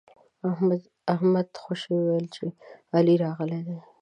[1.13, 2.45] احمد خوشي ويل چې
[2.95, 3.77] علي راغلی دی.